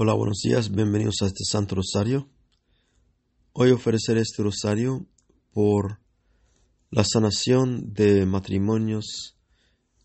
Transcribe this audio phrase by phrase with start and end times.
[0.00, 2.28] Hola, buenos días, bienvenidos a este Santo Rosario.
[3.52, 5.08] Hoy ofreceré este rosario
[5.52, 5.98] por
[6.92, 9.36] la sanación de matrimonios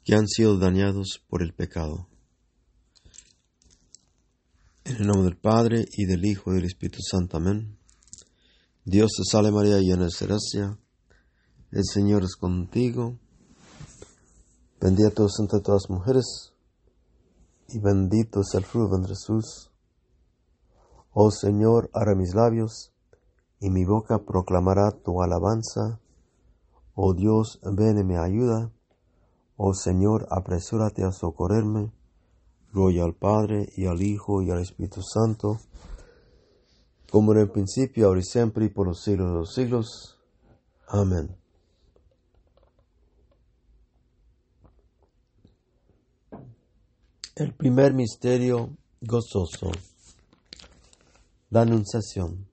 [0.04, 2.08] que han sido dañados por el pecado.
[4.84, 7.38] En el nombre del Padre y del Hijo y del Espíritu Santo.
[7.38, 7.78] Amén.
[8.86, 10.80] Dios te salve María, llena de gracia.
[11.70, 13.20] El Señor es contigo.
[14.82, 16.26] Bendita tú entre todas las mujeres
[17.68, 19.70] y bendito es el fruto de Jesús.
[21.16, 22.92] Oh Señor, abre mis labios,
[23.60, 26.00] y mi boca proclamará tu alabanza.
[26.96, 28.72] Oh Dios, ven y me ayuda.
[29.56, 31.92] Oh Señor, apresúrate a socorrerme.
[32.74, 35.60] Gloria al Padre, y al Hijo, y al Espíritu Santo,
[37.12, 40.18] como en el principio, ahora y siempre, y por los siglos de los siglos.
[40.88, 41.38] Amén.
[47.36, 49.72] El primer misterio gozoso.
[51.54, 52.50] La Anunciación.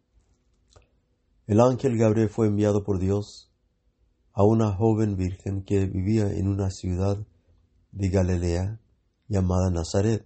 [1.47, 3.51] El ángel Gabriel fue enviado por Dios
[4.35, 7.17] a una joven virgen que vivía en una ciudad
[7.93, 8.79] de Galilea
[9.27, 10.23] llamada Nazaret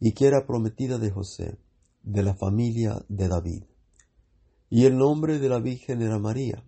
[0.00, 1.58] y que era prometida de José,
[2.02, 3.64] de la familia de David.
[4.70, 6.64] Y el nombre de la virgen era María.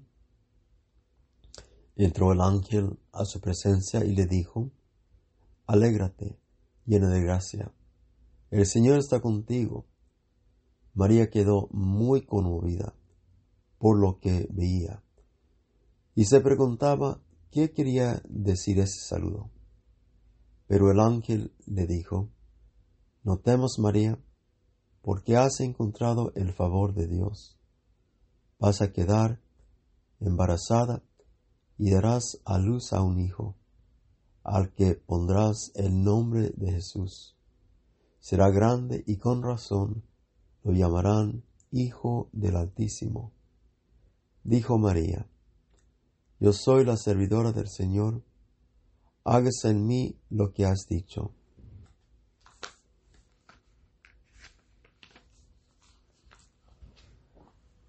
[1.97, 4.71] Entró el ángel a su presencia y le dijo,
[5.67, 6.39] Alégrate,
[6.85, 7.73] llena de gracia,
[8.51, 9.87] el Señor está contigo.
[10.95, 12.95] María quedó muy conmovida
[13.79, 15.03] por lo que veía
[16.15, 19.51] y se preguntaba qué quería decir ese saludo.
[20.67, 22.31] Pero el ángel le dijo,
[23.25, 24.19] No temas, María,
[25.01, 27.59] porque has encontrado el favor de Dios.
[28.59, 29.41] Vas a quedar
[30.21, 31.03] embarazada
[31.79, 33.57] y darás a luz a un hijo,
[34.45, 37.37] al que pondrás el nombre de Jesús.
[38.21, 40.05] Será grande y con razón
[40.65, 43.33] lo llamarán Hijo del Altísimo.
[44.45, 45.29] Dijo María,
[46.39, 48.23] Yo soy la servidora del Señor,
[49.25, 51.35] hágase en mí lo que has dicho.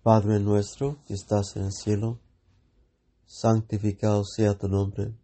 [0.04, 2.20] Padre nuestro que estás en el cielo,
[3.26, 5.16] santificado sea tu nombre.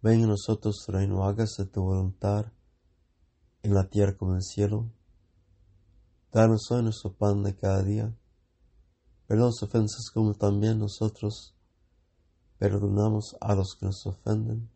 [0.00, 2.52] Ven a nosotros tu reino, hágase tu voluntad
[3.62, 4.90] en la tierra como en el cielo.
[6.30, 8.14] Danos hoy nuestro pan de cada día.
[9.26, 11.54] Perdón sus ofensas como también nosotros
[12.58, 14.70] perdonamos a los que nos ofenden.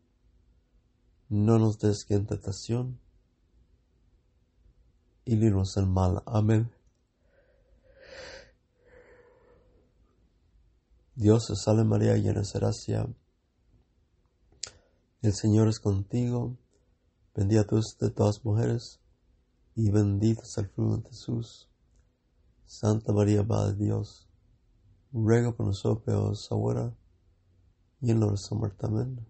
[1.29, 2.99] No nos des que en tentación
[5.25, 6.23] y líbranos del mal.
[6.25, 6.71] Amén.
[11.13, 13.07] Dios te salve María, llena de gracia.
[15.21, 16.57] El Señor es contigo.
[17.35, 19.02] Bendita tú de todas las mujeres
[19.75, 21.69] y bendito es el fruto de Jesús.
[22.65, 24.27] Santa María, Madre de Dios,
[25.11, 26.95] ruega por nosotros ahora
[28.01, 28.85] y en la hora de muerte.
[28.85, 29.25] Amén.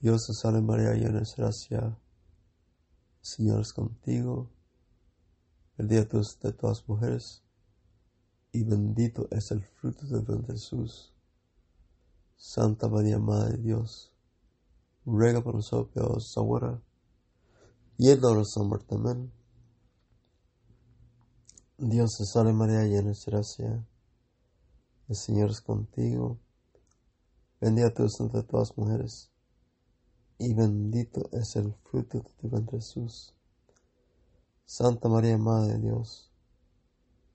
[0.00, 1.78] Dios te salve María, llena de gracia.
[1.78, 4.50] El Señor es contigo.
[5.78, 7.42] Bendita tú de todas mujeres
[8.52, 11.14] y bendito es el fruto de Jesús.
[12.36, 14.12] Santa María, Madre de Dios,
[15.04, 16.82] ruega por nosotros ahora
[18.02, 18.96] y el de muerte.
[18.96, 19.32] Amén.
[21.78, 23.86] Dios te salve María, llena de gracia.
[25.08, 26.36] El Señor es contigo.
[27.60, 29.30] Bendita tú entre todas las mujeres,
[30.36, 33.36] y bendito es el fruto de tu vientre Jesús.
[34.64, 36.32] Santa María, Madre de Dios,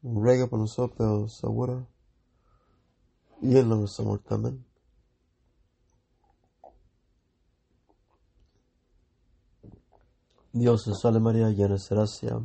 [0.04, 1.88] ruega por nosotros ahora
[3.42, 4.34] y en nuestra muerte.
[4.34, 4.67] Amén.
[10.60, 12.44] Dios te salve María, llena de gracia.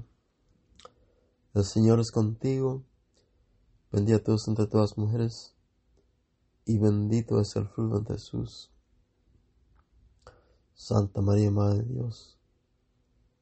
[1.54, 2.84] El Señor es contigo.
[3.90, 5.56] Bendita tú entre todas las mujeres,
[6.66, 8.70] y bendito es el fruto de Jesús.
[10.74, 12.38] Santa María, Madre de Dios,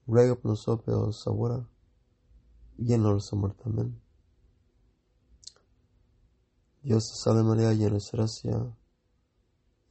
[0.07, 1.69] ruega por nosotros ahora
[2.79, 3.65] y en nuestra muerte.
[3.67, 4.01] Amén.
[6.85, 8.77] Dios te salve María, llena de gracia.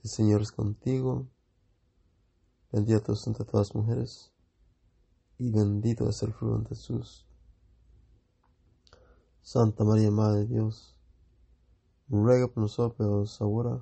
[0.03, 1.27] El Señor es contigo.
[2.71, 4.31] Bendita tú entre todas las mujeres
[5.39, 7.25] y bendito es el fruto de Jesús.
[9.41, 10.97] Santa María, Madre de Dios,
[12.09, 13.81] ruega por nosotros ahora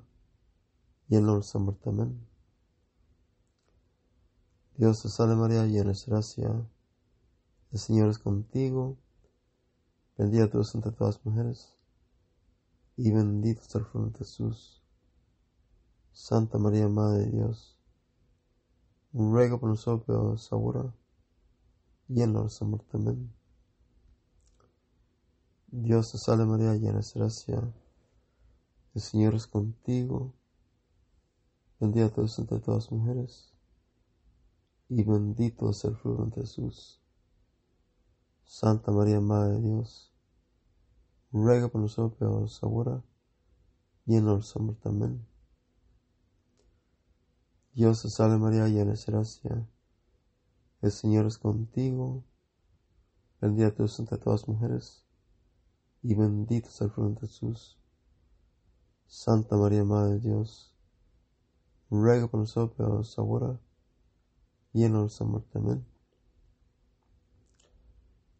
[1.08, 1.90] y en nuestra muerte.
[1.90, 2.26] Amén.
[4.76, 6.64] Dios te salve María, llena de gracia.
[7.72, 8.96] El Señor es contigo.
[10.16, 11.74] Bendita tú entre todas las mujeres
[12.96, 14.80] y bendito es el fruto de Jesús.
[16.12, 17.76] Santa María, Madre de Dios,
[19.12, 20.94] ruega por nosotros ahora
[22.08, 22.46] y en la.
[22.92, 23.32] Amén.
[25.68, 27.74] Dios te salve María, llena de gracia.
[28.94, 30.34] El Señor es contigo.
[31.78, 33.54] Bendita tú eres entre todas las mujeres.
[34.88, 37.00] Y bendito es el fruto de Jesús.
[38.44, 40.12] Santa María, Madre de Dios.
[41.30, 43.04] Ruega por nosotros pecadores ahora
[44.06, 44.88] y en la muerte.
[44.88, 45.26] Amén.
[47.74, 49.68] Dios te salve María, llena de gracia.
[50.80, 52.22] El Señor es contigo.
[53.40, 55.04] Bendita tú entre todas las mujeres
[56.02, 57.76] y bendito es el fruto de Jesús.
[59.06, 60.72] Santa María, Madre de Dios,
[61.90, 63.58] ruega por nosotros ahora
[64.72, 65.58] y en nuestra muerte.
[65.58, 65.84] Amén.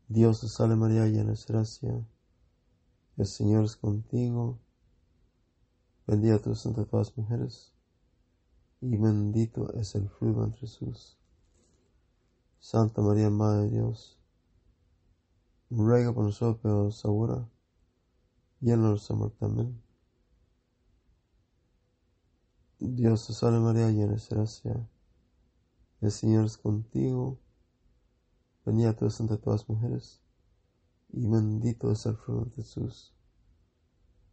[0.06, 2.06] Dios te salve María, llena de gracia.
[3.16, 4.60] El Señor es contigo.
[6.06, 7.72] Bendita tú entre todas las mujeres
[8.80, 11.17] y bendito es el fruto de Jesús.
[12.60, 14.18] Santa María, Madre de Dios,
[15.70, 17.48] ruega por nosotros pecadores ahora
[18.60, 19.44] y en nuestra muerte.
[19.44, 19.82] Amén.
[22.80, 24.88] Dios te salve María, llena de gracia.
[26.00, 27.38] El Señor es contigo.
[28.64, 30.20] Bendita tú eres entre todas las mujeres,
[31.10, 33.14] y bendito es el fruto de Jesús.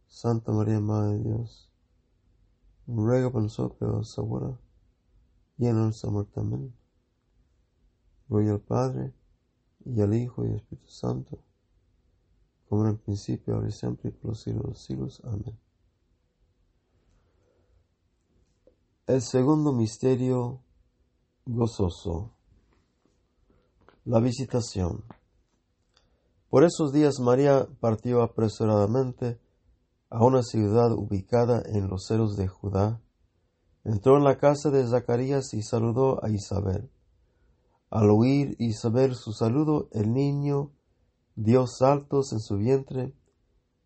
[0.06, 1.70] Santa María, Madre de Dios,
[2.86, 4.60] ruega por nosotros pecadores ahora
[5.58, 6.38] y en nuestra muerte.
[6.38, 6.85] Amén.
[8.28, 9.12] Gloria al Padre,
[9.84, 11.38] y al Hijo y al Espíritu Santo,
[12.68, 15.22] como en el principio, ahora y siempre, y por los siglos de los siglos.
[15.24, 15.58] Amén.
[19.06, 20.60] El segundo misterio
[21.44, 22.32] gozoso,
[24.04, 25.04] la visitación.
[26.50, 29.38] Por esos días María partió apresuradamente
[30.10, 33.00] a una ciudad ubicada en los ceros de Judá.
[33.84, 36.90] Entró en la casa de Zacarías y saludó a Isabel.
[37.96, 40.70] Al oír Isabel su saludo, el niño
[41.34, 43.14] dio saltos en su vientre.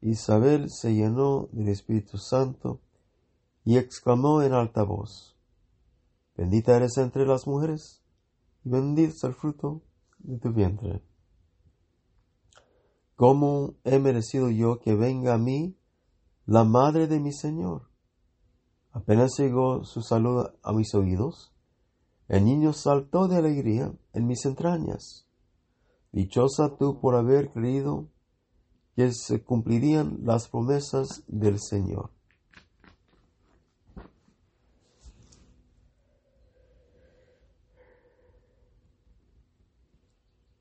[0.00, 2.80] Isabel se llenó del Espíritu Santo
[3.64, 5.36] y exclamó en alta voz,
[6.36, 8.02] Bendita eres entre las mujeres
[8.64, 9.80] y bendito es el fruto
[10.18, 11.04] de tu vientre.
[13.14, 15.76] ¿Cómo he merecido yo que venga a mí
[16.46, 17.88] la madre de mi Señor?
[18.90, 21.54] Apenas llegó su saludo a mis oídos,
[22.30, 25.26] el niño saltó de alegría en mis entrañas.
[26.12, 28.08] Dichosa tú por haber creído
[28.94, 32.12] que se cumplirían las promesas del Señor.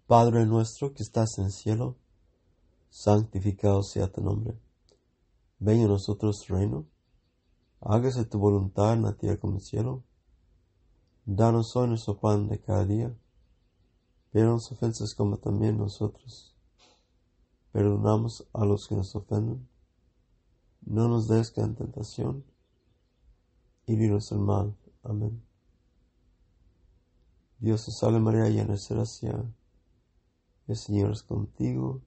[0.08, 1.98] Padre nuestro que estás en el cielo,
[2.90, 4.60] santificado sea tu nombre.
[5.60, 6.88] Venga a nosotros reino.
[7.80, 10.09] Hágase tu voluntad en la tierra como en el cielo.
[11.32, 13.16] Danos hoy nuestro pan de cada día.
[14.32, 16.56] Perdónanos ofensas como también nosotros.
[17.72, 19.70] Perdonamos a los que nos ofenden.
[20.82, 22.44] No nos des en tentación.
[23.86, 24.76] Y líbranos del mal.
[25.04, 25.46] Amén.
[27.60, 29.54] Dios te salve María, llena de gracia.
[30.66, 32.02] El Señor es contigo.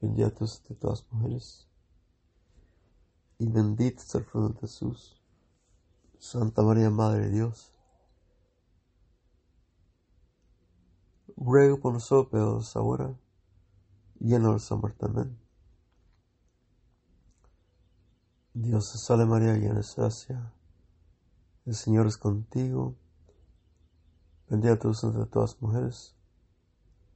[0.00, 1.68] Bendita tú de todas las mujeres.
[3.36, 5.20] Y bendito es el fruto de Jesús.
[6.18, 7.73] Santa María, Madre de Dios
[11.36, 13.14] ruego por nosotros ahora
[14.20, 14.42] y en
[14.76, 15.06] muerte.
[15.06, 15.38] Amén.
[18.54, 20.52] Dios te salve María, llena.
[21.66, 22.94] El Señor es contigo.
[24.48, 26.14] Bendita tú entre todas mujeres,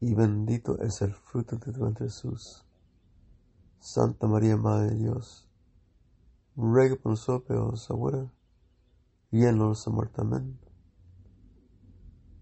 [0.00, 2.64] y bendito es el fruto de tu vientre Jesús.
[3.78, 5.48] Santa María, Madre de Dios,
[6.56, 8.32] ruega por nosotros ahora
[9.30, 10.22] y en.
[10.22, 10.58] Amén.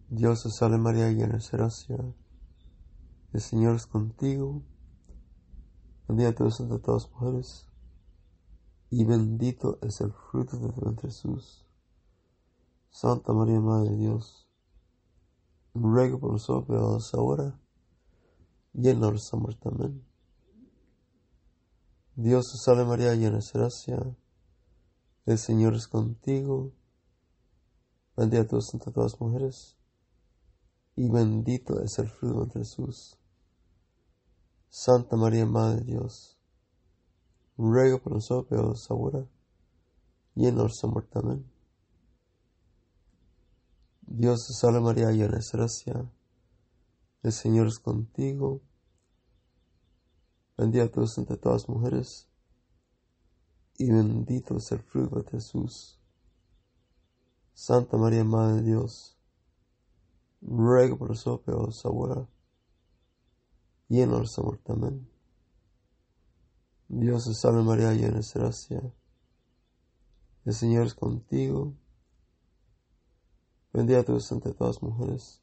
[0.09, 1.97] Dios te salve María, llena de gracia.
[3.33, 4.63] El Señor es contigo.
[6.07, 7.69] Bendita tú eres entre todas las mujeres.
[8.89, 11.67] Y bendito es el fruto de tu vientre Jesús.
[12.89, 14.49] Santa María, Madre de Dios,
[15.75, 17.61] ruega por nosotros pecadores ahora
[18.75, 19.71] y en la hora de muerte.
[22.15, 24.17] Dios te salve María, llena de gracia.
[25.25, 26.73] El Señor es contigo.
[28.17, 29.76] Bendita tú entre todas las mujeres
[30.97, 33.19] y bendito es el fruto de Jesús.
[34.71, 36.39] Santa María, Madre de Dios,
[37.57, 39.27] ruega por nosotros pecadores ahora
[40.35, 41.19] y en nuestra muerte.
[41.19, 41.51] Amén.
[44.01, 46.11] Dios te salve María, llena de gracia.
[47.23, 48.63] El Señor es contigo.
[50.57, 52.29] Bendita tú entre todas las mujeres
[53.79, 56.01] y bendito es el fruto de Jesús.
[57.53, 59.16] Santa María, Madre de Dios,
[60.47, 61.13] ruega por
[61.85, 62.29] ahora
[63.89, 64.73] y en nuestra muerte.
[64.73, 65.09] Amén.
[66.89, 68.83] Dios te salve María, llena de gracia.
[70.45, 71.75] El Señor es contigo.
[73.73, 75.43] Bendita tú eres entre todas las mujeres.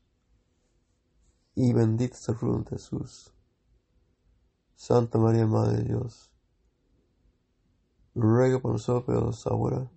[1.55, 3.33] Y bendito es el fruto de Jesús.
[4.75, 6.31] Santa María, Madre de Dios.
[8.15, 9.91] Ruega por nosotros ahora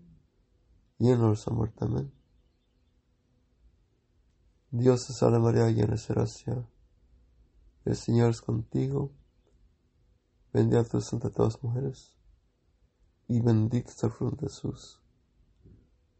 [0.98, 1.84] y en nuestra muerte.
[1.84, 2.15] Amén.
[4.70, 6.68] Dios te salve María, llena de gracia.
[7.85, 9.12] El Señor es contigo.
[10.52, 12.16] Bendita tú entre todas mujeres.
[13.28, 15.00] Y bendito es el fruto de Jesús.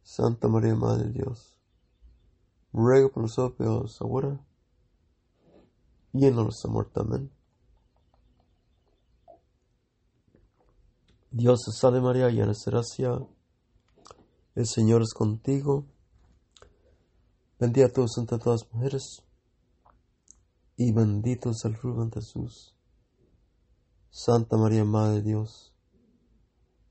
[0.01, 1.59] Santa María, Madre de Dios.
[2.71, 4.39] Ruega por nosotros ahora
[6.13, 6.99] y en nuestra muerte.
[6.99, 7.31] Amén.
[11.31, 13.19] Dios te salve María, llena de gracia.
[14.55, 15.85] El Señor es contigo.
[17.59, 19.23] Bendita tú entre todas las mujeres,
[20.75, 22.75] y bendito es el fruto de Jesús.
[24.11, 25.73] Santa María, Madre de Dios,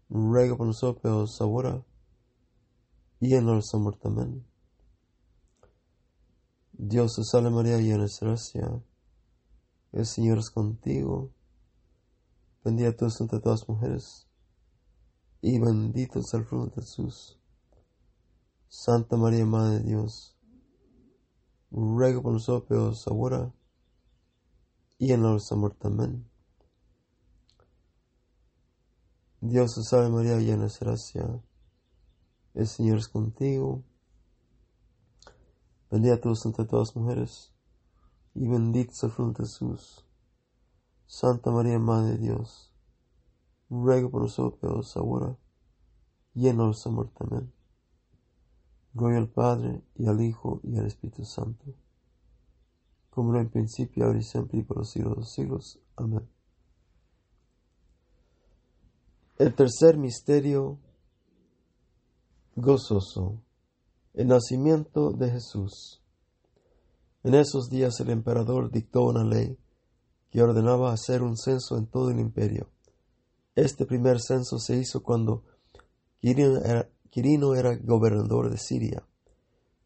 [0.08, 1.84] ruega por nosotros ahora
[3.20, 4.08] y en nuestra muerte.
[4.08, 4.44] Amén.
[6.72, 8.82] Dios te salve María, llena de gracia.
[9.92, 11.30] El Señor es contigo.
[12.64, 14.26] Bendita tú entre todas las mujeres,
[15.40, 17.38] y bendito es el fruto de Jesús.
[18.68, 20.35] Santa María, Madre de Dios,
[21.70, 23.52] ruega por nosotros ahora
[24.98, 25.88] y en nuestra muerte.
[29.40, 31.42] Dios te salve María, llena de gracia.
[32.54, 33.84] El Señor es contigo.
[35.90, 37.52] Bendita tú entre todas las mujeres,
[38.34, 40.04] y bendito es el fruto de Jesús.
[41.06, 42.74] Santa María, Madre de Dios,
[43.70, 45.38] ruega por nosotros ahora
[46.34, 47.24] y en nuestra muerte.
[48.96, 51.66] Gloria al Padre, y al Hijo, y al Espíritu Santo,
[53.10, 55.78] como era en principio, ahora y siempre, y por los siglos de los siglos.
[55.96, 56.26] Amén.
[59.38, 60.78] El tercer misterio
[62.54, 63.42] gozoso,
[64.14, 66.00] el nacimiento de Jesús.
[67.22, 69.58] En esos días el emperador dictó una ley
[70.30, 72.70] que ordenaba hacer un censo en todo el imperio.
[73.54, 75.44] Este primer censo se hizo cuando
[76.20, 79.06] Quirino era, Quirino era gobernador de Siria.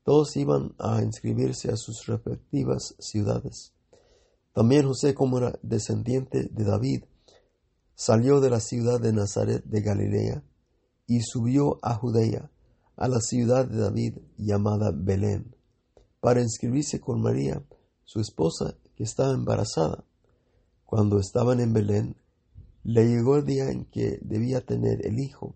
[0.05, 3.73] Todos iban a inscribirse a sus respectivas ciudades.
[4.53, 7.05] También José, como era descendiente de David,
[7.95, 10.43] salió de la ciudad de Nazaret de Galilea
[11.07, 12.51] y subió a Judea,
[12.97, 15.55] a la ciudad de David llamada Belén,
[16.21, 17.63] para inscribirse con María,
[18.05, 20.05] su esposa, que estaba embarazada.
[20.85, 22.17] Cuando estaban en Belén,
[22.83, 25.55] le llegó el día en que debía tener el hijo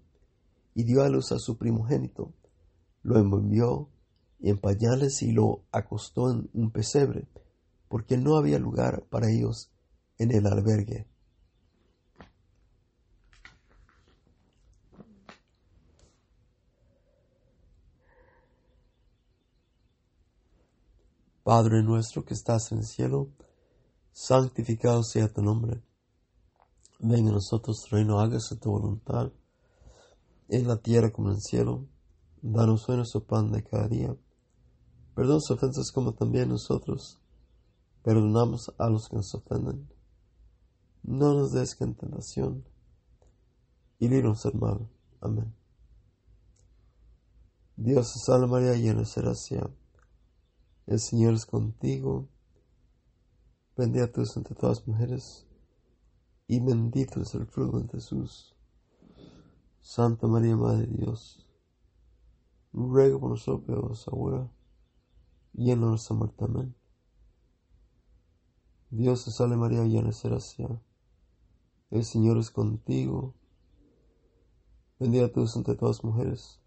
[0.75, 2.35] y dio a luz a su primogénito.
[3.03, 3.89] Lo envolvió
[4.41, 7.29] en pañales y lo acostó en un pesebre,
[7.89, 9.71] porque no había lugar para ellos
[10.19, 11.07] en el albergue.
[21.43, 23.29] Padre nuestro que estás en el cielo,
[24.13, 25.83] santificado sea tu nombre.
[26.99, 29.31] Venga a nosotros reino, hágase tu voluntad
[30.57, 31.87] en la tierra como en el cielo.
[32.43, 34.17] Danos hoy nuestro pan de cada día.
[35.15, 37.21] Perdona sus ofensas como también nosotros
[38.05, 39.89] perdonamos a los que nos ofenden.
[41.03, 42.65] No nos des en tentación
[43.99, 44.89] y líbranos del mal.
[45.21, 45.55] Amén.
[47.77, 49.71] Dios te salve María, llena de gracia.
[50.87, 52.29] El Señor es contigo.
[53.77, 55.47] Bendita tú entre todas las mujeres
[56.47, 58.54] y bendito es el fruto de Jesús.
[59.87, 61.47] Santa María, Madre de Dios,
[62.73, 64.51] ruega por nosotros ahora
[65.53, 66.43] y en nuestra muerte.
[66.43, 66.75] Amén.
[68.89, 70.83] Dios te salve María, llena de gracia.
[71.91, 73.35] El Señor es contigo.
[74.99, 76.63] Bendita tú entre todas las mujeres,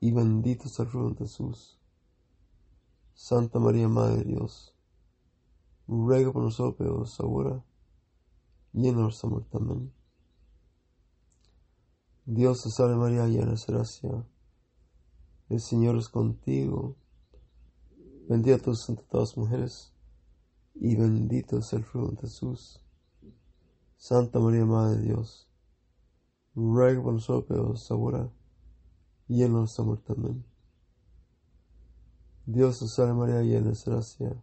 [0.00, 1.78] y bendito es el fruto de Jesús.
[3.12, 4.74] Santa María, Madre de Dios,
[5.86, 7.62] ruega por nosotros ahora
[8.72, 9.58] y en nuestra muerte.
[9.58, 9.95] Amén.
[12.28, 14.26] Dios te salve María, llena de gracia.
[15.48, 16.96] El Señor es contigo.
[18.28, 19.94] Bendita tú entre todas las mujeres,
[20.74, 22.80] y bendito es el fruto de Jesús.
[23.96, 25.48] Santa María, Madre de Dios,
[26.56, 28.28] ruega por nosotros ahora
[29.28, 30.12] y en nuestra muerte.
[30.12, 30.44] Amén.
[32.44, 34.42] Dios te salve María, llena de gracia.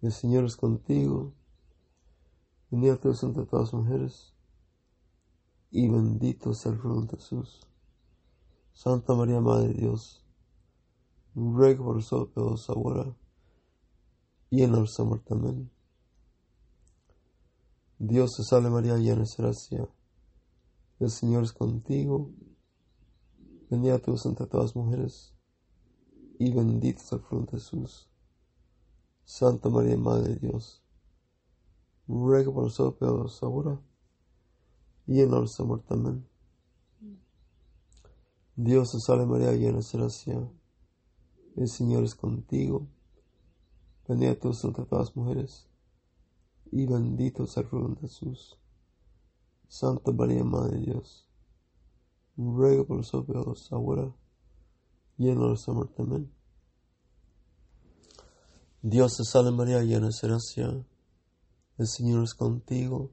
[0.00, 1.34] El Señor es contigo.
[2.70, 4.33] Bendita tú entre todas las mujeres
[5.76, 7.66] y bendito es el fruto de Jesús.
[8.72, 10.24] Santa María, Madre de Dios,
[11.34, 13.12] ruega por nosotros ahora
[14.50, 15.68] y en el amor también.
[17.98, 19.88] Dios te salve María, llena de gracia.
[21.00, 22.30] El Señor es contigo.
[23.68, 25.34] Bendita tú entre todas las mujeres,
[26.38, 28.08] y bendito es el fruto de Jesús.
[29.24, 30.84] Santa María, Madre de Dios,
[32.06, 33.80] ruega por nosotros pecadores ahora
[35.06, 35.94] y en la muerte.
[35.94, 36.26] Amén.
[38.56, 40.50] Dios te salve María, llena de gracia.
[41.56, 42.86] El Señor es contigo.
[44.06, 45.66] Bendita tú entre las mujeres,
[46.70, 48.58] y bendito es el fruto de Jesús.
[49.66, 51.26] Santa María, Madre de Dios,
[52.36, 54.14] ruega por nosotros pecadores ahora
[55.16, 56.02] y en la muerte.
[56.02, 56.32] Amén.
[58.82, 60.86] Dios te salve María, llena de gracia.
[61.78, 63.10] El Señor es contigo.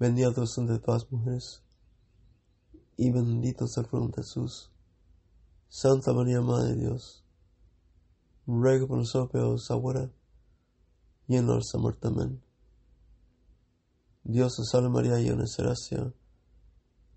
[0.00, 1.62] Bendita tú entre todas mujeres,
[2.96, 4.72] y bendito es el fruto de Jesús.
[5.68, 7.22] Santa María, Madre de Dios,
[8.46, 10.10] ruega por nosotros ahora
[11.28, 12.08] y en nuestra muerte.
[12.08, 12.42] Amén.
[14.24, 16.14] Dios te salve María, llena de gracia.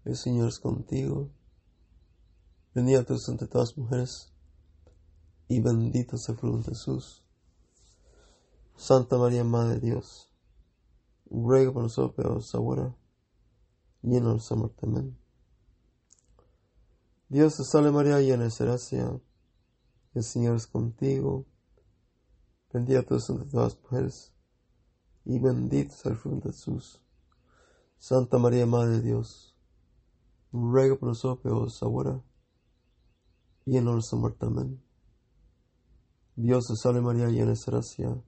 [0.03, 1.31] El Señor es contigo.
[2.75, 4.33] Bendita tú entre todas las mujeres,
[5.47, 7.23] y bendito es el fruto de Jesús.
[8.75, 10.32] Santa María, Madre de Dios,
[11.30, 12.96] ruega por nosotros pecadores ahora
[14.01, 14.86] y en nuestra muerte.
[14.86, 15.18] Amén.
[17.30, 19.20] Dios te salve María, llena de gracia.
[20.13, 21.46] El Señor es contigo.
[22.72, 24.34] Bendita tú entre todas las mujeres,
[25.25, 27.01] y bendito es el fruto de Jesús.
[28.00, 29.56] Santa María, Madre de Dios,
[30.51, 32.22] ruega por nosotros pecadores ahora
[33.65, 34.46] y en nuestra muerte.
[34.46, 34.84] Amén.
[36.36, 38.24] Dios te salve María, llena de gracia.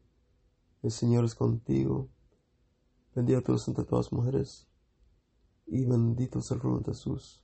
[0.83, 2.09] El Señor es contigo.
[3.15, 4.67] Bendita tú entre todas las mujeres,
[5.65, 7.41] y bendito es el fruto de Jesús.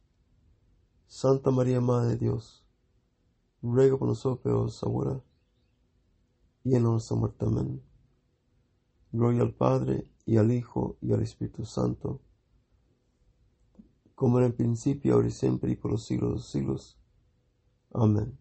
[1.07, 2.65] Santa María, Madre de Dios,
[3.61, 5.23] ruega por nosotros ahora
[6.65, 7.45] y en nuestra muerte.
[7.45, 7.81] Amén.
[9.13, 12.22] Gloria al Padre, y al Hijo, y al Espíritu Santo,
[14.13, 16.98] como en principio, ahora y siempre, y por los siglos de los siglos.
[17.93, 18.37] Amén.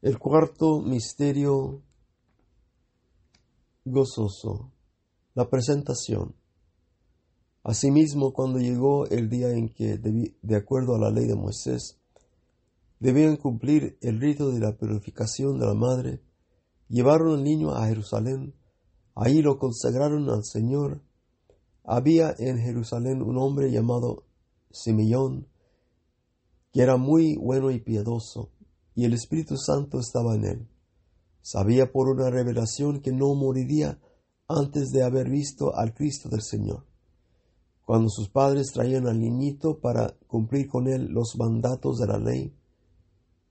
[0.00, 1.82] El cuarto misterio
[3.84, 4.72] gozoso,
[5.34, 6.34] la presentación.
[7.64, 11.98] Asimismo, cuando llegó el día en que, de acuerdo a la ley de Moisés,
[12.98, 16.22] debían cumplir el rito de la purificación de la madre,
[16.88, 18.54] llevaron al niño a Jerusalén,
[19.14, 21.02] ahí lo consagraron al Señor.
[21.84, 24.24] Había en Jerusalén un hombre llamado
[24.70, 25.48] Simeón,
[26.72, 28.50] que era muy bueno y piadoso,
[28.94, 30.68] y el Espíritu Santo estaba en él.
[31.42, 34.00] Sabía por una revelación que no moriría
[34.48, 36.86] antes de haber visto al Cristo del Señor.
[37.84, 42.56] Cuando sus padres traían al niñito para cumplir con él los mandatos de la ley,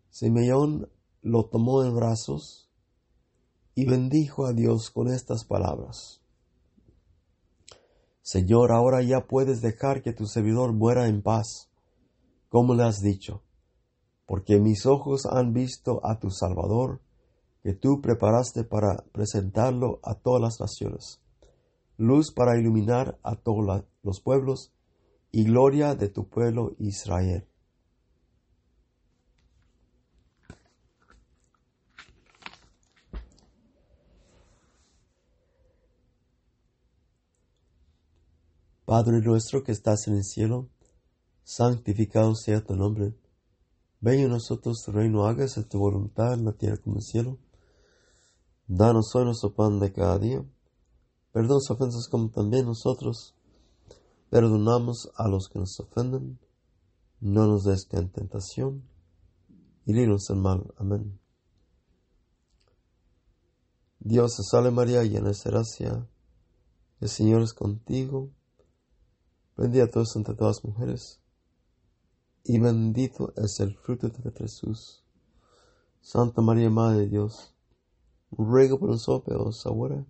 [0.09, 0.89] Simeón
[1.21, 2.69] lo tomó en brazos
[3.75, 6.21] y bendijo a Dios con estas palabras.
[8.21, 11.69] Señor, ahora ya puedes dejar que tu servidor muera en paz
[12.49, 13.43] como le has dicho,
[14.25, 17.01] porque mis ojos han visto a tu Salvador,
[17.63, 21.21] que tú preparaste para presentarlo a todas las naciones,
[21.97, 24.71] luz para iluminar a todos los pueblos
[25.31, 27.45] y gloria de tu pueblo Israel.
[38.91, 40.67] Padre nuestro que estás en el cielo,
[41.43, 43.13] santificado sea tu nombre.
[44.01, 47.37] Venga a nosotros tu reino, hágase tu voluntad en la tierra como en el cielo.
[48.73, 50.45] Danos hoy nuestro pan de cada día.
[51.33, 53.35] Perdona las ofensas como también nosotros
[54.29, 56.39] perdonamos a los que nos ofenden.
[57.19, 58.87] No nos des en tentación
[59.85, 60.73] y líbranos del mal.
[60.77, 61.19] Amén.
[63.99, 66.07] Dios te salve María, llena de gracia.
[67.01, 68.29] El Señor es contigo.
[69.57, 71.19] Bendita tú entre todas las mujeres
[72.45, 75.03] y bendito es el fruto de Jesús.
[75.99, 77.53] Santa María, Madre de Dios,
[78.31, 80.05] ruega por nosotros pecadores ahora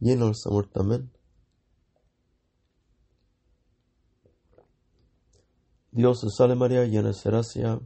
[0.00, 0.80] y en nuestra muerte.
[0.80, 1.10] Amén.
[5.92, 7.80] Dios te salve María, llena de gracia.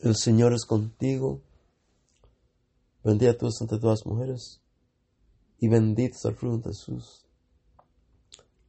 [0.00, 1.42] El Señor es contigo.
[3.04, 4.62] Bendita tú entre todas las mujeres
[5.58, 7.26] y bendito es el fruto de Jesús.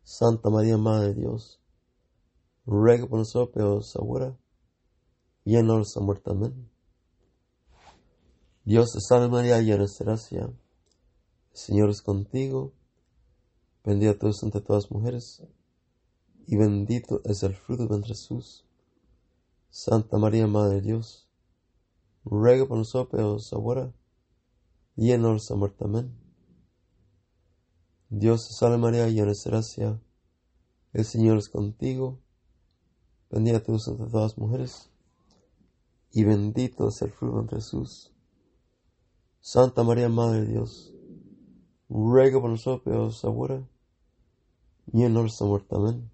[0.03, 1.60] Santa María, Madre de Dios,
[2.65, 4.38] ruega por nosotros pecadores ahora
[5.43, 6.31] y en nuestra muerte.
[8.67, 10.41] Dios salve María, llena de gracia.
[10.41, 12.73] El Señor es contigo.
[13.86, 15.41] Bendita tú entre todas las mujeres
[16.45, 18.65] y bendito es el fruto de Jesús.
[19.69, 21.30] Santa María, Madre de Dios,
[22.25, 23.93] ruega por nosotros ahora
[24.97, 25.86] y en nuestra muerte.
[28.10, 30.01] Dios salve María, llena de gracia,
[30.91, 32.19] el Señor es contigo,
[33.32, 34.89] bendita tú entre todas las mujeres,
[36.12, 38.13] y bendito es el fruto de Jesús.
[39.39, 40.93] Santa María, Madre de Dios,
[41.89, 43.67] ruega por nosotros ahora
[44.91, 45.76] y en nuestra muerte.
[45.76, 46.10] Amén.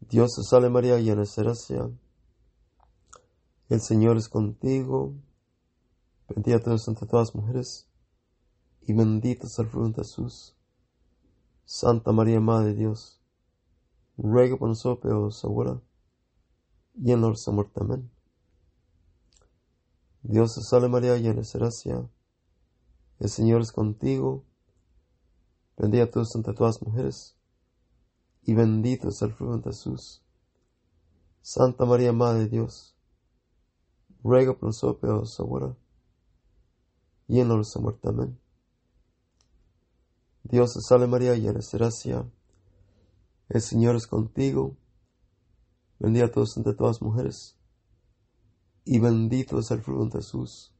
[0.00, 1.90] Dios te salve María, llena de gracia,
[3.68, 5.14] el Señor es contigo,
[6.28, 7.88] bendita tú entre todas las mujeres,
[8.82, 10.56] y bendito es el fruto de Jesús.
[11.64, 13.20] Santa María, Madre de Dios,
[14.16, 15.80] ruega por nosotros ahora
[16.96, 17.80] y en nuestra muerte.
[17.80, 18.10] Amén.
[20.22, 22.08] Dios te salve María, llena de gracia,
[23.18, 24.44] el Señor es contigo,
[25.76, 27.36] bendita tú entre todas las mujeres,
[28.42, 30.22] y bendito es el fruto de Jesús.
[31.40, 32.94] Santa María, Madre de Dios,
[34.22, 35.74] ruega por nosotros ahora
[37.26, 38.08] y en nuestra muerte.
[38.08, 38.38] Amén.
[40.42, 42.30] Dios te salve María, llena de gracia,
[43.48, 44.76] el Señor es contigo,
[45.98, 47.56] bendita tú entre todas mujeres,
[48.84, 50.74] y bendito es el fruto de Jesús.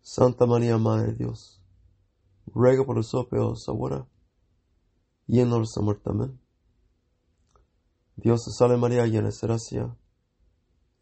[0.00, 1.62] Santa María, Madre de Dios,
[2.46, 4.06] ruega por nosotros ahora
[5.26, 6.10] y en nuestra muerte.
[6.10, 6.40] Amén.
[8.16, 9.96] Dios te salve María, llena de gracia,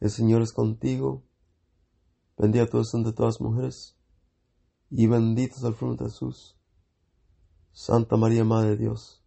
[0.01, 1.25] el Señor es contigo,
[2.39, 3.99] Bendita tú entre todas las mujeres,
[4.89, 6.57] y bendito es el fruto de Jesús.
[7.73, 9.23] Santa María, Madre de Dios,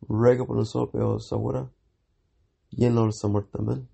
[0.00, 1.72] ruega por nosotros ahora
[2.70, 3.58] y en nuestra muerte.
[3.58, 3.88] Amén.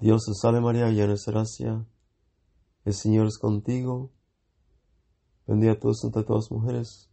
[0.00, 1.86] Dios te salve María, llena de gracia,
[2.84, 4.10] el Señor es contigo,
[5.46, 7.10] bendita tú entre todas las mujeres,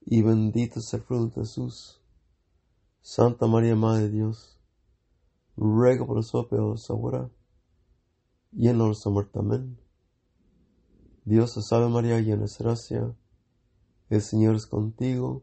[0.00, 2.00] y bendito es el fruto de Jesús.
[3.00, 4.58] Santa María, Madre de Dios,
[5.56, 7.30] ruega por nosotros ahora
[8.50, 9.38] y en nuestra muerte.
[9.38, 9.78] Amén.
[11.24, 13.14] Dios te salve María, llena de gracia,
[14.08, 15.42] el Señor es contigo,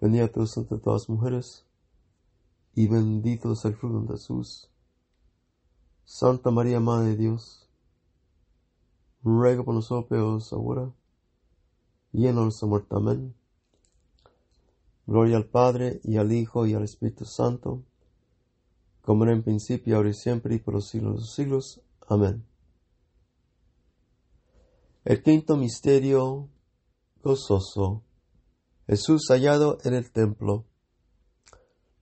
[0.00, 1.66] bendita tú entre todas las mujeres,
[2.74, 4.69] y bendito es el fruto de Jesús.
[6.12, 7.68] Santa María, Madre de Dios,
[9.22, 10.92] ruega por nosotros ahora
[12.12, 12.88] y en nuestra muerte.
[12.96, 13.32] Amén.
[15.06, 17.84] Gloria al Padre, y al Hijo, y al Espíritu Santo,
[19.02, 21.80] como era en principio, ahora y siempre, y por los siglos de los siglos.
[22.08, 22.44] Amén.
[25.04, 26.48] El quinto misterio
[27.22, 28.02] gozoso.
[28.88, 30.64] Jesús hallado en el templo.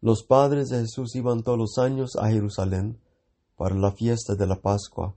[0.00, 2.98] Los padres de Jesús iban todos los años a Jerusalén
[3.58, 5.16] para la fiesta de la Pascua.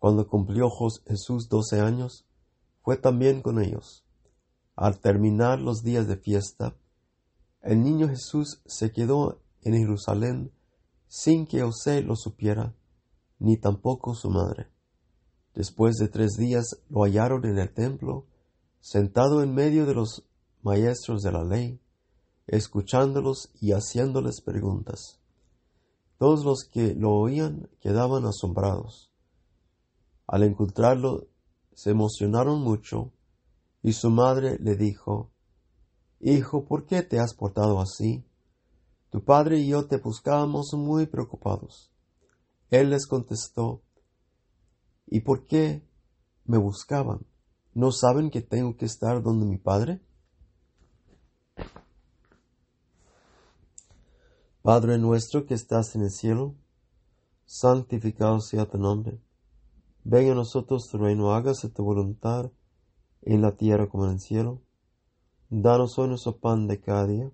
[0.00, 0.68] Cuando cumplió
[1.06, 2.26] Jesús doce años,
[2.82, 4.04] fue también con ellos.
[4.74, 6.76] Al terminar los días de fiesta,
[7.62, 10.52] el niño Jesús se quedó en Jerusalén
[11.06, 12.74] sin que José lo supiera,
[13.38, 14.66] ni tampoco su madre.
[15.54, 18.26] Después de tres días lo hallaron en el templo,
[18.80, 20.28] sentado en medio de los
[20.62, 21.80] maestros de la ley,
[22.48, 25.20] escuchándolos y haciéndoles preguntas.
[26.18, 29.10] Todos los que lo oían quedaban asombrados.
[30.26, 31.28] Al encontrarlo,
[31.74, 33.12] se emocionaron mucho,
[33.82, 35.32] y su madre le dijo,
[36.20, 38.24] Hijo, ¿por qué te has portado así?
[39.10, 41.92] Tu padre y yo te buscábamos muy preocupados.
[42.70, 43.82] Él les contestó,
[45.06, 45.86] ¿Y por qué
[46.44, 47.26] me buscaban?
[47.74, 50.00] ¿No saben que tengo que estar donde mi padre?
[54.64, 56.54] Padre nuestro que estás en el cielo,
[57.44, 59.20] santificado sea tu nombre.
[60.04, 62.50] Venga a nosotros tu reino, hágase tu voluntad
[63.20, 64.62] en la tierra como en el cielo.
[65.50, 67.30] Danos hoy nuestro pan de cada día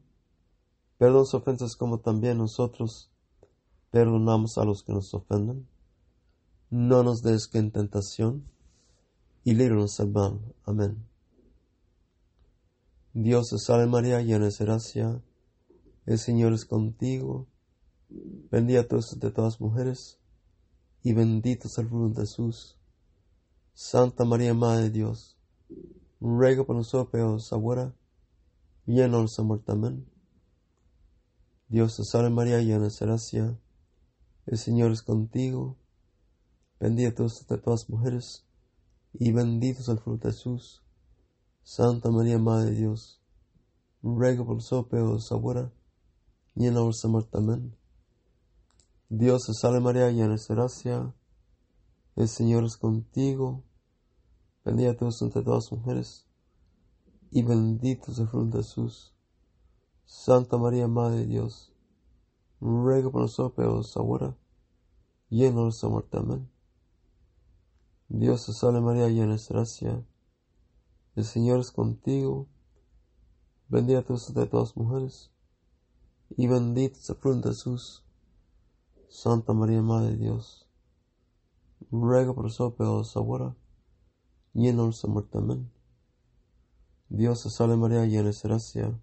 [0.98, 3.12] Perdona ofensas como también nosotros
[3.92, 5.68] perdonamos a los que nos ofenden.
[6.68, 8.44] No nos des que en tentación
[9.44, 10.40] y líbranos del mal.
[10.64, 11.06] Amén.
[13.14, 15.22] Dios te salve María, llena de gracia,
[16.10, 17.46] el Señor es contigo,
[18.08, 20.18] bendita tú de todas mujeres,
[21.04, 22.76] y bendito es el fruto de Jesús.
[23.74, 25.38] Santa María, Madre de Dios,
[26.20, 27.94] ruega por nosotros ahora
[28.86, 29.70] y en nuestra muerte.
[29.70, 30.04] Amén.
[31.68, 33.56] Dios te salve María, llena de gracia,
[34.46, 35.76] el Señor es contigo,
[36.80, 38.44] bendita tú entre todas mujeres,
[39.12, 40.82] y bendito es el fruto de Jesús.
[41.62, 43.22] Santa María, Madre de Dios,
[44.02, 45.72] ruega por nosotros ahora
[46.54, 47.00] Dios
[49.46, 51.14] te salve María, llena de gracia,
[52.16, 53.64] el Señor es contigo,
[54.64, 56.26] bendita tú entre todas las mujeres,
[57.30, 59.14] y bendito es el fruto de Jesús.
[60.04, 61.72] Santa María, Madre de Dios,
[62.60, 64.36] ruega por nosotros ahora
[65.30, 66.18] lleno de muerte.
[66.18, 66.50] Amén.
[68.08, 70.04] Dios te salve María, llena de gracia.
[71.14, 72.48] El Señor es contigo.
[73.68, 75.30] Bendita tú de todas las mujeres.
[76.36, 78.04] Y bendito es el fruto Jesús.
[79.08, 80.68] Santa María, Madre de Dios.
[81.90, 83.56] Ruega por nosotros pecadores ahora.
[84.52, 85.38] Lleno de muerte.
[85.38, 85.70] Amén.
[87.08, 89.00] Dios te salve María, llena de gracia.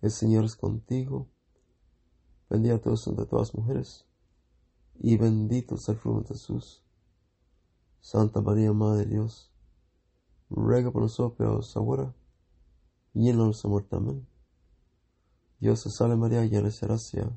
[0.00, 1.28] El Señor es contigo.
[2.48, 4.06] Bendita tú de todas las mujeres
[5.00, 6.82] y bendito es el fruto de Jesús.
[8.00, 9.50] Santa María, Madre de Dios,
[10.50, 12.14] ruega por nosotros pecadores ahora
[13.14, 13.96] y en la muerte.
[13.96, 14.33] Amén.
[15.60, 17.30] Dios te salve María, llena de gracia.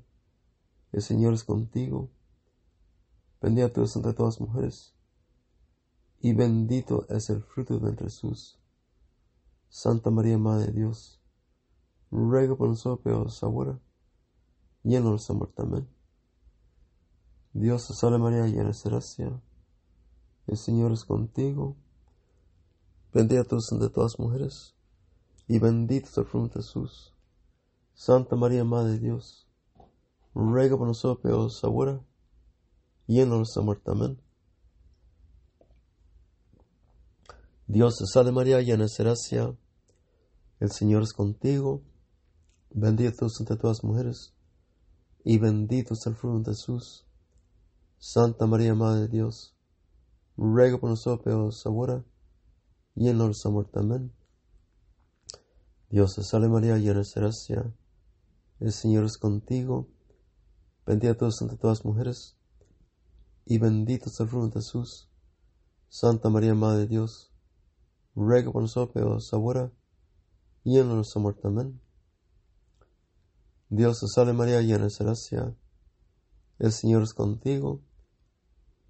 [0.92, 2.10] El Señor es contigo.
[3.42, 4.96] Bendita tú entre todas mujeres,
[6.20, 8.60] y bendito es el fruto de Jesús.
[9.70, 11.22] Santa María, Madre de Dios,
[12.10, 13.80] ruega por nosotros pecadores ahora
[14.84, 15.62] y en la muerte.
[15.62, 15.88] Amén.
[17.54, 19.42] Dios te salve María, llena de gracia.
[20.48, 21.76] El Señor es contigo.
[23.14, 24.76] Bendita tú entre todas mujeres,
[25.48, 27.14] y bendito es el fruto de Jesús.
[27.98, 29.48] Santa María, Madre de Dios,
[30.36, 32.00] ruega por nosotros pecadores ahora
[33.08, 33.90] y en nuestra muerte.
[33.90, 34.22] Amén.
[37.66, 39.58] Dios te salve María, llena de gracia.
[40.60, 41.82] El Señor es contigo.
[42.70, 44.36] Bendita tú entre todas las mujeres,
[45.24, 47.04] y bendito es el fruto de Jesús.
[47.98, 49.56] Santa María, Madre de Dios,
[50.38, 52.06] ruega por nosotros pecadores ahora
[52.94, 53.80] y en nuestra muerte.
[53.80, 54.14] Amén.
[55.90, 57.74] Dios te salve María, llena de gracia.
[58.60, 59.88] El Señor es contigo.
[60.84, 62.38] Bendita tú entre todas mujeres,
[63.46, 65.12] y bendito es el fruto de Jesús.
[65.90, 67.32] Santa María, Madre de Dios,
[68.16, 69.72] ruega por nosotros ahora
[70.64, 71.48] y en nuestra muerte.
[71.48, 71.80] Amén.
[73.70, 75.56] Dios te salve María, llena de gracia.
[76.58, 77.84] El Señor es contigo.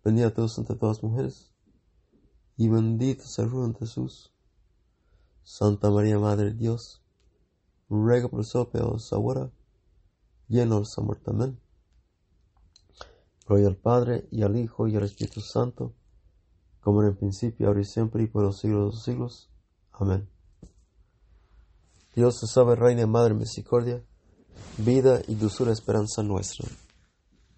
[0.02, 1.52] Bendita tú entre todas mujeres,
[2.56, 4.34] y bendito es el fruto de Jesús.
[5.44, 7.04] Santa María, Madre de Dios,
[7.90, 9.52] ruega por nosotros ahora
[10.50, 11.32] en nuestra muerte.
[11.32, 11.60] Amén.
[13.46, 15.94] Gloria al Padre, y al Hijo, y al Espíritu Santo,
[16.82, 19.50] como en el principio, ahora y siempre, y por los siglos de los siglos.
[19.94, 20.30] Amén.
[22.16, 24.04] Dios te salve, Reina Madre Misericordia,
[24.78, 26.68] vida y dulzura esperanza nuestra.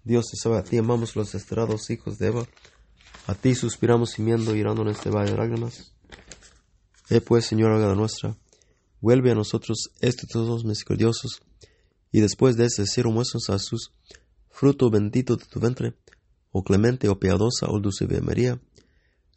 [0.04, 2.44] Dios te salve, a ti amamos los desterrados hijos de Eva,
[3.26, 5.94] a ti suspiramos gimiendo y llorando en este valle de lágrimas.
[7.08, 8.36] Eh pues, Señor, haga nuestra,
[9.00, 11.42] vuelve a nosotros estos todos misericordiosos,
[12.12, 13.92] y después de ese cielo muestros a Jesús,
[14.50, 15.94] fruto bendito de tu vientre,
[16.52, 18.60] o clemente, o piadosa, o dulce María,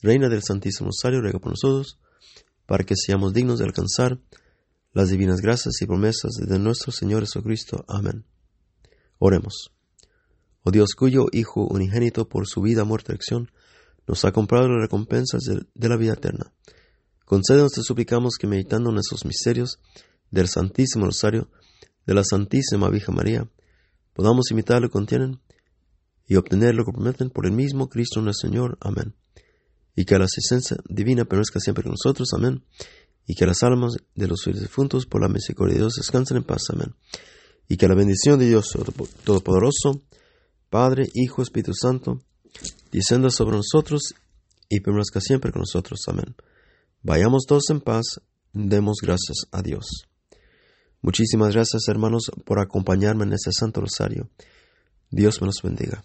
[0.01, 1.99] Reina del Santísimo Rosario, ruega por nosotros,
[2.65, 4.19] para que seamos dignos de alcanzar
[4.93, 7.85] las divinas gracias y promesas de nuestro Señor Jesucristo.
[7.87, 8.25] Amén.
[9.17, 9.71] Oremos.
[10.63, 13.51] Oh Dios cuyo Hijo unigénito por su vida, muerte y acción,
[14.07, 16.53] nos ha comprado las recompensas de, la vida eterna.
[17.25, 19.79] Concédenos, te suplicamos, que meditando en esos misterios
[20.29, 21.49] del Santísimo Rosario,
[22.05, 23.47] de la Santísima Virgen María,
[24.13, 25.39] podamos imitar lo que contienen
[26.27, 28.77] y obtener lo que prometen por el mismo Cristo nuestro Señor.
[28.81, 29.13] Amén.
[29.95, 32.29] Y que la asistencia divina permanezca siempre con nosotros.
[32.33, 32.63] Amén.
[33.27, 36.63] Y que las almas de los difuntos por la misericordia de Dios descansen en paz.
[36.69, 36.95] Amén.
[37.67, 38.71] Y que la bendición de Dios
[39.23, 40.01] Todopoderoso,
[40.69, 42.21] Padre, Hijo, Espíritu Santo,
[42.91, 44.15] descienda sobre nosotros
[44.69, 46.01] y permanezca siempre con nosotros.
[46.07, 46.35] Amén.
[47.01, 48.21] Vayamos todos en paz,
[48.53, 50.07] demos gracias a Dios.
[51.03, 54.29] Muchísimas gracias hermanos por acompañarme en este Santo Rosario.
[55.11, 56.01] Dios me los bendiga.